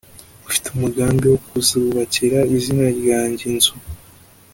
[0.47, 3.73] ufite umugambi wo kuzubakira izina ryanjye inzu